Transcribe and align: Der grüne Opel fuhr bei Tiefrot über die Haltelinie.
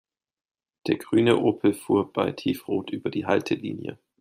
Der 0.87 0.97
grüne 0.97 1.37
Opel 1.43 1.75
fuhr 1.75 2.11
bei 2.11 2.31
Tiefrot 2.31 2.89
über 2.89 3.11
die 3.11 3.27
Haltelinie. 3.27 3.99